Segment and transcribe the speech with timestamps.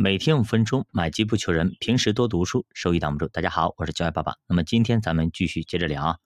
[0.00, 3.26] 每天五分钟，买基不求人，平时多读书，收益挡不住。
[3.26, 4.36] 大家好，我是教育爸爸。
[4.46, 6.18] 那么今天咱们继续接着聊啊。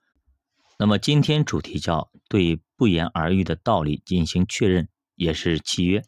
[0.77, 6.03] 那么今天主题叫对不言而喻的道理进行确认，也是契约。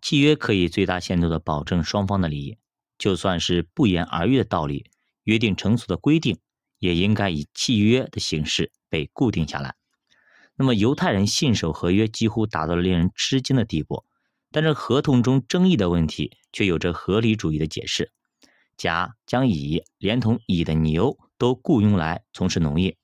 [0.00, 2.58] 契约可以最大限度的保证双方的利益，
[2.96, 4.88] 就算是不言而喻的道理，
[5.24, 6.38] 约定成俗的规定，
[6.78, 9.74] 也应该以契约的形式被固定下来。
[10.54, 14.04] 那么犹太人信守合约，几乎达到了令人吃惊的地步。
[14.54, 18.12] 但是合同中争议的问题却有着合理主义的解释。
[18.76, 22.96] 甲将乙连同乙的牛都雇佣来从事农业，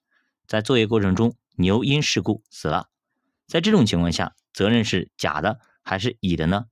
[0.47, 2.87] 在作业过程中牛因事故死了，
[3.49, 6.67] 在这种情况下，责任是甲的还是乙的呢？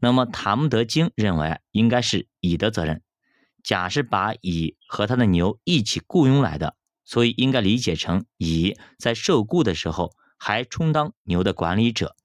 [0.00, 3.02] 那么塔木德经认为应该是乙的责任。
[3.62, 6.74] 甲是把乙和他的牛一起雇佣来的，
[7.04, 12.16] 所以应该理解成乙在受雇的时候还充当牛的管理者。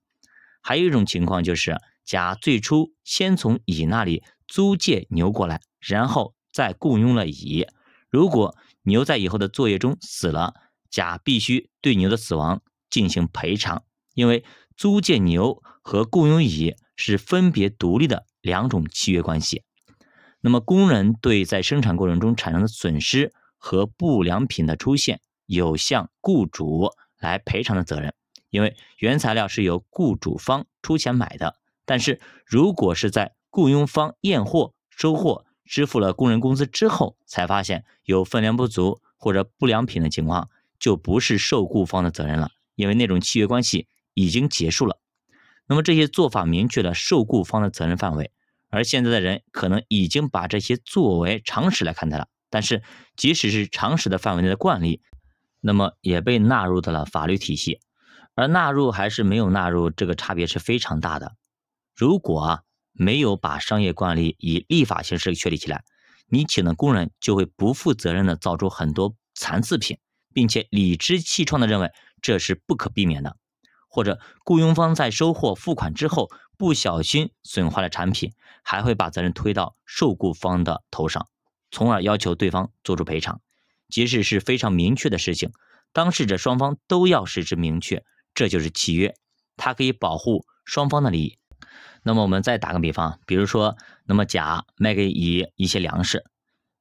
[0.64, 7.68] 还有一种情况就是，甲最初先从乙那里租借牛过来，然后再雇佣了乙。
[8.10, 10.54] 如果牛在以后的作业中死了，
[10.90, 14.46] 甲必须对牛的死亡进行赔偿，因为
[14.78, 19.64] 租借牛和雇佣乙是分别独立的两种契约关系。
[20.40, 28.14] 那么，工人对在生产过程中产生的损失和不良品的出现，有向雇主来赔偿的责任。
[28.54, 45.00] 因为原材料是由雇主方出钱买的，但是如果是在雇佣方验货、收货、支付了工人工资之后，才发现有分量不足或者不良品的情况，就不是受雇方的责任了，因为那种契约关系已经结束了。
[45.66, 48.30] 那么这些做法明确了受雇方的责任范围，
[48.70, 52.28] 而现在的人可能已经把这些作为常识来看待了。
[52.52, 52.84] 但是
[53.16, 55.02] 即使是常识的范围内的惯例，
[55.60, 57.80] 那么也被纳入到了法律体系。
[58.36, 61.36] 而纳入还是没有纳入，这个差别是非常大的。
[61.96, 65.84] 如果啊没有把商业惯例以立法形式确立起来，
[66.28, 70.00] 你请的工人就会不负责任的造出很多残次品，
[70.34, 71.92] 并且理直气壮的认为
[72.22, 73.38] 这是不可避免的。
[73.88, 78.34] 或者雇佣方在收货付款之后不小心损坏了产品，
[78.64, 81.28] 还会把责任推到受雇方的头上，
[81.70, 83.40] 从而要求对方做出赔偿。
[83.90, 85.52] 即使是非常明确的事情，
[85.92, 88.04] 当事者双方都要使之明确。
[88.34, 89.16] 这就是契约，
[89.58, 91.38] 它可以保护双方的利益。
[92.04, 96.26] 那么我们再打个比方，比如说，那么甲卖给乙一些粮食，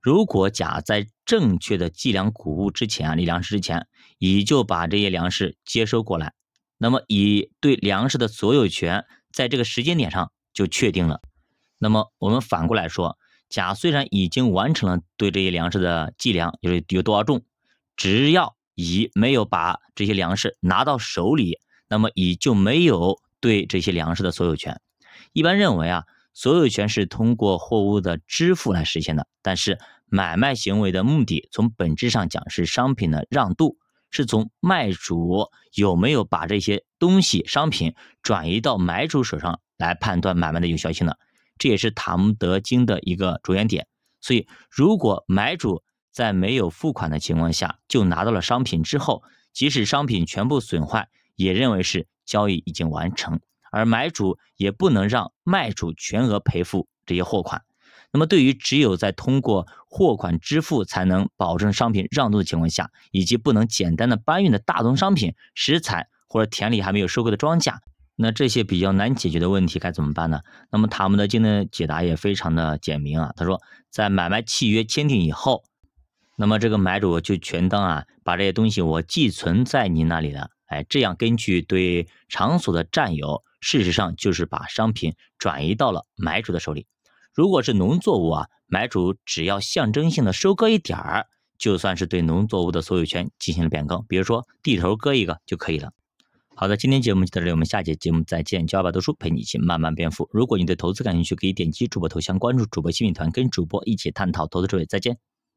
[0.01, 3.87] 如果甲在正确的计量谷物之前啊，立粮食之前，
[4.19, 6.33] 乙就把这些粮食接收过来，
[6.77, 11.21] 那么乙对粮食的所有权在这个时间点上就确定了。
[11.79, 13.17] 那么我们反过来说，
[13.49, 17.45] 甲虽然已经完成了对这些粮食的计量，就是有多少重，
[17.97, 24.81] 只要乙没有把这些粮食拿到手里，那么乙就没有对这些粮食的所有权。
[25.33, 29.27] 一般认为啊，所有权是通过货物的支付来实现的。
[29.43, 33.77] 但是买卖行为的目的，从本质上讲是商品的让渡，
[34.11, 41.19] 是从卖主有没有把这些东西商品转移到买主手上来判断买卖的有效性的。
[41.59, 43.87] 这也是塔木德经的一个着眼点。
[44.21, 53.41] 所以，如果买主，在没有付款的情况下就拿到了商品之后，即使商品全部损坏，也认为是交易已经完成，
[53.71, 57.63] 而买主也不能让卖主全额赔付这些货款。
[58.13, 67.79] 那么，对于只有在通过货款支付才能保证商品让渡的情况下，以及不能简单的搬运的大宗商品、食材或者田里还没有收割的庄稼，
[68.17, 70.43] 那这些比较难解决的问题该怎么办呢？
[70.71, 75.65] 那么塔木德经的解答也非常的简明啊，他说，在买卖契约签订以后。
[76.37, 86.87] 那么这个买主就权当啊，把这些东西我寄存在你那里了，哎，这样根据对场所的占有，事实上就是把商品转移到了买主的手里。
[87.35, 91.27] 如果是农作物啊，买主只要象征性的收割一点儿，
[91.59, 95.93] 就算是对农作物的所有权进行了变更，比如说地头割一个就可以了。
[96.55, 98.67] 好的，今天节目就到这里，我们下节节目再见。
[98.67, 100.29] 教爸读书陪你一起慢慢变富。
[100.33, 104.85] 如果你对投资感兴趣，可以点击主播头像关注主播新米团，跟主播一起探讨投资智慧。
[104.85, 105.32] 再见。